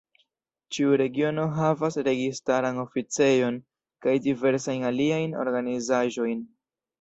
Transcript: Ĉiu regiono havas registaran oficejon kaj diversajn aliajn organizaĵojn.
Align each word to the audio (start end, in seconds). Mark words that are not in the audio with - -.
Ĉiu 0.75 0.93
regiono 1.01 1.43
havas 1.57 1.97
registaran 2.07 2.79
oficejon 2.85 3.59
kaj 4.07 4.15
diversajn 4.25 4.89
aliajn 4.93 5.37
organizaĵojn. 5.45 6.43